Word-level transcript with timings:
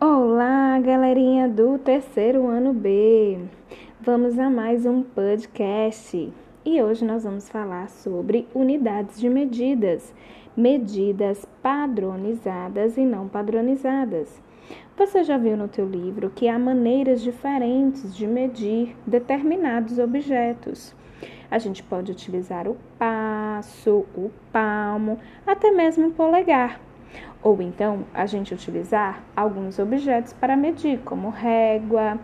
Olá, 0.00 0.78
galerinha 0.78 1.48
do 1.48 1.76
terceiro 1.76 2.46
ano 2.46 2.72
B. 2.72 3.36
Vamos 4.00 4.38
a 4.38 4.48
mais 4.48 4.86
um 4.86 5.02
podcast. 5.02 6.32
E 6.64 6.80
hoje 6.80 7.04
nós 7.04 7.24
vamos 7.24 7.48
falar 7.48 7.90
sobre 7.90 8.46
unidades 8.54 9.18
de 9.18 9.28
medidas, 9.28 10.14
medidas 10.56 11.44
padronizadas 11.60 12.96
e 12.96 13.00
não 13.00 13.26
padronizadas. 13.26 14.40
Você 14.96 15.24
já 15.24 15.36
viu 15.36 15.56
no 15.56 15.66
teu 15.66 15.88
livro 15.88 16.30
que 16.30 16.46
há 16.46 16.56
maneiras 16.60 17.20
diferentes 17.20 18.14
de 18.14 18.24
medir 18.24 18.94
determinados 19.04 19.98
objetos. 19.98 20.94
A 21.50 21.58
gente 21.58 21.82
pode 21.82 22.12
utilizar 22.12 22.68
o 22.68 22.76
passo, 22.96 24.06
o 24.14 24.30
palmo, 24.52 25.18
até 25.44 25.72
mesmo 25.72 26.06
o 26.06 26.12
polegar 26.12 26.87
ou 27.42 27.60
então 27.62 28.04
a 28.12 28.26
gente 28.26 28.54
utilizar 28.54 29.22
alguns 29.34 29.78
objetos 29.78 30.32
para 30.32 30.56
medir, 30.56 31.00
como 31.04 31.30
régua, 31.30 32.18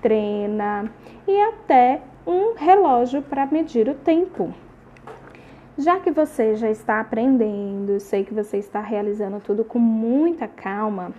trena 0.00 0.90
e 1.26 1.40
até 1.40 2.02
um 2.26 2.54
relógio 2.54 3.22
para 3.22 3.46
medir 3.46 3.88
o 3.88 3.94
tempo. 3.94 4.52
Já 5.78 6.00
que 6.00 6.10
você 6.10 6.56
já 6.56 6.70
está 6.70 7.00
aprendendo, 7.00 8.00
sei 8.00 8.24
que 8.24 8.32
você 8.32 8.56
está 8.56 8.80
realizando 8.80 9.40
tudo 9.40 9.62
com 9.62 9.78
muita 9.78 10.48
calma, 10.48 11.12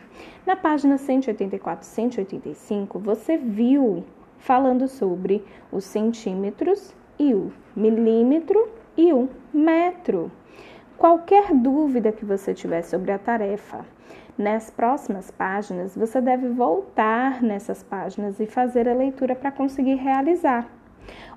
na 0.46 0.56
página 0.56 0.98
184 0.98 1.86
e 1.86 1.90
185 1.90 2.98
você 2.98 3.38
viu 3.38 4.04
falando 4.40 4.88
sobre 4.88 5.44
os 5.72 5.84
centímetros 5.84 6.96
e 7.20 7.34
o 7.34 7.52
milímetro 7.76 8.68
e 8.96 9.14
o 9.14 9.30
metro. 9.54 10.32
Qualquer 10.98 11.54
dúvida 11.54 12.12
que 12.12 12.26
você 12.26 12.56
tiver 12.56 12.82
sobre 12.82 13.12
a 13.12 13.20
tarefa, 13.20 13.86
nas 14.36 14.72
próximas 14.72 15.30
páginas, 15.30 15.96
você 15.96 16.20
deve 16.20 16.50
voltar 16.50 17.44
nessas 17.44 17.84
páginas 17.84 18.40
e 18.40 18.48
fazer 18.48 18.90
a 18.90 18.96
leitura 18.96 19.36
para 19.36 19.52
conseguir 19.52 19.94
realizar. 19.94 20.68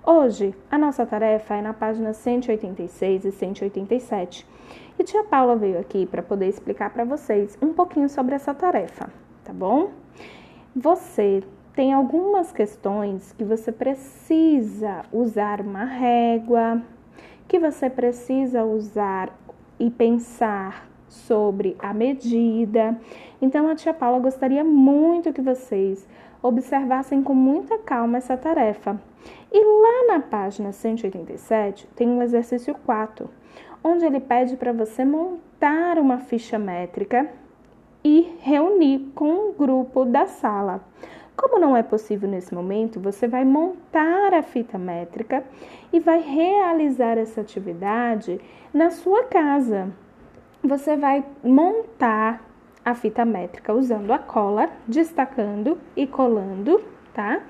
Hoje, 0.02 0.54
a 0.70 0.78
nossa 0.78 1.04
tarefa 1.04 1.56
é 1.56 1.60
na 1.60 1.74
página 1.74 2.14
186 2.14 3.26
e 3.26 3.32
187. 3.32 4.46
E 4.98 5.04
tia 5.04 5.24
Paula 5.24 5.56
veio 5.56 5.78
aqui 5.78 6.06
para 6.06 6.22
poder 6.22 6.48
explicar 6.48 6.88
para 6.88 7.04
vocês 7.04 7.58
um 7.60 7.74
pouquinho 7.74 8.08
sobre 8.08 8.34
essa 8.34 8.54
tarefa, 8.54 9.10
tá 9.44 9.52
bom? 9.52 9.90
Você 10.74 11.42
tem 11.74 11.92
algumas 11.92 12.50
questões 12.50 13.32
que 13.32 13.44
você 13.44 13.70
precisa 13.70 15.02
usar 15.12 15.60
uma 15.60 15.84
régua, 15.84 16.82
que 17.50 17.58
você 17.58 17.90
precisa 17.90 18.64
usar 18.64 19.36
e 19.80 19.90
pensar 19.90 20.88
sobre 21.08 21.76
a 21.78 21.92
medida. 21.92 22.96
Então, 23.42 23.68
a 23.68 23.74
tia 23.74 23.92
Paula 23.92 24.20
gostaria 24.20 24.62
muito 24.62 25.32
que 25.32 25.40
vocês 25.40 26.06
observassem 26.42 27.22
com 27.22 27.34
muita 27.34 27.78
calma 27.78 28.18
essa 28.18 28.36
tarefa. 28.36 29.00
E 29.52 29.64
lá 29.64 30.14
na 30.14 30.20
página 30.20 30.70
187 30.70 31.88
tem 31.96 32.08
um 32.08 32.22
exercício 32.22 32.74
4, 32.86 33.28
onde 33.82 34.04
ele 34.04 34.20
pede 34.20 34.56
para 34.56 34.72
você 34.72 35.04
montar 35.04 35.98
uma 35.98 36.18
ficha 36.18 36.58
métrica 36.58 37.28
e 38.04 38.36
reunir 38.40 39.10
com 39.14 39.24
o 39.24 39.50
um 39.50 39.52
grupo 39.52 40.04
da 40.04 40.26
sala. 40.26 40.80
Como 41.40 41.58
não 41.58 41.74
é 41.74 41.82
possível 41.82 42.28
nesse 42.28 42.54
momento, 42.54 43.00
você 43.00 43.26
vai 43.26 43.46
montar 43.46 44.34
a 44.34 44.42
fita 44.42 44.76
métrica 44.76 45.42
e 45.90 45.98
vai 45.98 46.20
realizar 46.20 47.16
essa 47.16 47.40
atividade 47.40 48.38
na 48.74 48.90
sua 48.90 49.24
casa. 49.24 49.88
Você 50.62 50.98
vai 50.98 51.24
montar 51.42 52.44
a 52.84 52.94
fita 52.94 53.24
métrica 53.24 53.72
usando 53.72 54.12
a 54.12 54.18
cola, 54.18 54.68
destacando 54.86 55.78
e 55.96 56.06
colando, 56.06 56.84
tá? 57.14 57.40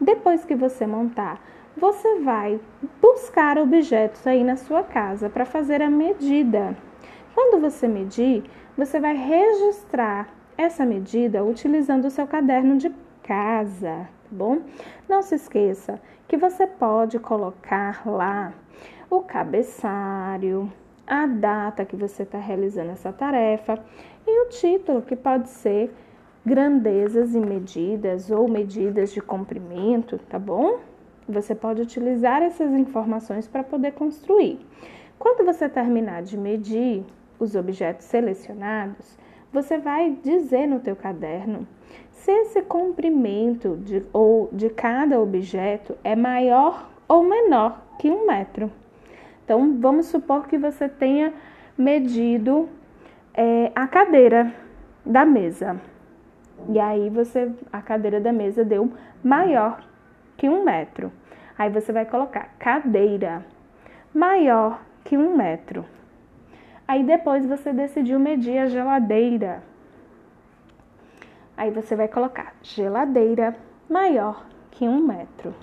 Depois 0.00 0.42
que 0.46 0.54
você 0.54 0.86
montar, 0.86 1.38
você 1.76 2.20
vai 2.20 2.58
buscar 2.98 3.58
objetos 3.58 4.26
aí 4.26 4.42
na 4.42 4.56
sua 4.56 4.82
casa 4.82 5.28
para 5.28 5.44
fazer 5.44 5.82
a 5.82 5.90
medida. 5.90 6.74
Quando 7.34 7.60
você 7.60 7.86
medir, 7.86 8.42
você 8.74 8.98
vai 8.98 9.14
registrar 9.14 10.28
essa 10.56 10.86
medida 10.86 11.44
utilizando 11.44 12.06
o 12.06 12.10
seu 12.10 12.26
caderno 12.26 12.78
de 12.78 13.03
casa, 13.24 14.08
tá 14.24 14.30
bom? 14.30 14.60
Não 15.08 15.22
se 15.22 15.34
esqueça 15.34 16.00
que 16.28 16.36
você 16.36 16.66
pode 16.66 17.18
colocar 17.18 18.02
lá 18.06 18.52
o 19.10 19.20
cabeçalho, 19.20 20.72
a 21.06 21.26
data 21.26 21.84
que 21.84 21.96
você 21.96 22.22
está 22.22 22.38
realizando 22.38 22.92
essa 22.92 23.12
tarefa 23.12 23.78
e 24.26 24.46
o 24.46 24.48
título, 24.48 25.02
que 25.02 25.16
pode 25.16 25.48
ser 25.48 25.92
grandezas 26.44 27.34
e 27.34 27.40
medidas 27.40 28.30
ou 28.30 28.48
medidas 28.48 29.12
de 29.12 29.20
comprimento, 29.20 30.18
tá 30.18 30.38
bom? 30.38 30.78
Você 31.28 31.54
pode 31.54 31.80
utilizar 31.80 32.42
essas 32.42 32.70
informações 32.72 33.48
para 33.48 33.64
poder 33.64 33.92
construir. 33.92 34.60
Quando 35.18 35.44
você 35.44 35.68
terminar 35.68 36.22
de 36.22 36.36
medir 36.36 37.04
os 37.38 37.54
objetos 37.54 38.06
selecionados, 38.06 39.18
você 39.54 39.78
vai 39.78 40.18
dizer 40.20 40.66
no 40.66 40.80
teu 40.80 40.96
caderno 40.96 41.66
se 42.10 42.32
esse 42.32 42.60
comprimento 42.62 43.76
de, 43.76 44.04
ou 44.12 44.48
de 44.52 44.68
cada 44.68 45.20
objeto 45.20 45.96
é 46.02 46.16
maior 46.16 46.90
ou 47.06 47.22
menor 47.22 47.80
que 47.98 48.10
um 48.10 48.26
metro. 48.26 48.70
Então, 49.44 49.78
vamos 49.78 50.06
supor 50.06 50.48
que 50.48 50.58
você 50.58 50.88
tenha 50.88 51.32
medido 51.78 52.68
é, 53.32 53.70
a 53.74 53.86
cadeira 53.86 54.52
da 55.06 55.24
mesa. 55.24 55.80
E 56.68 56.80
aí 56.80 57.08
você, 57.10 57.52
a 57.72 57.80
cadeira 57.80 58.20
da 58.20 58.32
mesa 58.32 58.64
deu 58.64 58.90
maior 59.22 59.86
que 60.36 60.48
um 60.48 60.64
metro. 60.64 61.12
Aí 61.56 61.70
você 61.70 61.92
vai 61.92 62.06
colocar 62.06 62.54
cadeira 62.58 63.44
maior 64.12 64.82
que 65.04 65.16
um 65.16 65.36
metro. 65.36 65.84
Aí 66.86 67.02
depois 67.02 67.46
você 67.46 67.72
decidiu 67.72 68.18
medir 68.18 68.58
a 68.58 68.66
geladeira. 68.66 69.62
Aí 71.56 71.70
você 71.70 71.96
vai 71.96 72.08
colocar 72.08 72.54
geladeira 72.62 73.56
maior 73.88 74.44
que 74.70 74.86
um 74.86 75.00
metro. 75.06 75.54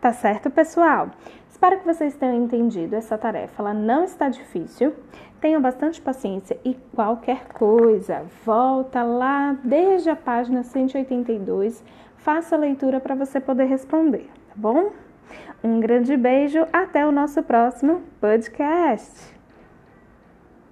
Tá 0.00 0.12
certo, 0.12 0.50
pessoal? 0.50 1.10
Espero 1.48 1.78
que 1.78 1.86
vocês 1.86 2.16
tenham 2.16 2.44
entendido 2.44 2.96
essa 2.96 3.16
tarefa. 3.16 3.62
Ela 3.62 3.74
não 3.74 4.04
está 4.04 4.28
difícil. 4.28 4.94
Tenham 5.40 5.60
bastante 5.60 6.00
paciência 6.00 6.58
e 6.64 6.74
qualquer 6.94 7.48
coisa, 7.48 8.24
volta 8.44 9.02
lá 9.02 9.56
desde 9.62 10.08
a 10.08 10.16
página 10.16 10.62
182, 10.62 11.84
faça 12.16 12.56
a 12.56 12.58
leitura 12.58 13.00
para 13.00 13.14
você 13.14 13.38
poder 13.38 13.64
responder, 13.64 14.30
tá 14.48 14.54
bom? 14.56 14.92
Um 15.62 15.78
grande 15.78 16.16
beijo, 16.16 16.66
até 16.72 17.06
o 17.06 17.12
nosso 17.12 17.42
próximo 17.42 18.02
podcast. 18.18 19.35